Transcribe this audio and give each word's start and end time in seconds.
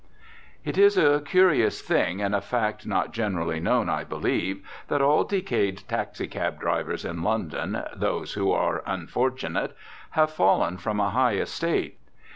It 0.65 0.79
is 0.79 0.97
a 0.97 1.21
curious 1.23 1.83
thing, 1.83 2.23
and 2.23 2.33
a 2.33 2.41
fact 2.41 2.87
not 2.87 3.13
generally 3.13 3.59
known, 3.59 3.87
I 3.87 4.03
believe, 4.03 4.67
that 4.87 4.99
all 4.99 5.23
decayed 5.23 5.83
taxicab 5.87 6.59
drivers 6.59 7.05
in 7.05 7.21
London, 7.21 7.83
those 7.95 8.33
who 8.33 8.51
are 8.51 8.81
unfortunate, 8.87 9.77
have 10.17 10.31
fallen 10.31 10.77
from 10.77 10.99
a 10.99 11.11
high 11.11 11.33
estate. 11.35 11.99